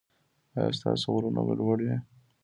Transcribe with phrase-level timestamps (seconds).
[0.57, 1.95] ایا ستاسو غرونه به لوړ وي؟